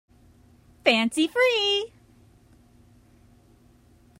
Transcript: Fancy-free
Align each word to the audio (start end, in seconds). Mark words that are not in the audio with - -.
Fancy-free 0.83 1.93